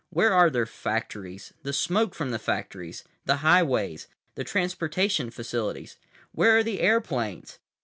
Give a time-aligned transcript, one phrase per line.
[0.09, 1.53] "Where are their factories?
[1.61, 3.03] The smoke from their factories?
[3.25, 4.07] The highways?
[4.33, 5.97] The transportation facilities?
[6.31, 7.59] Where are the airplanes?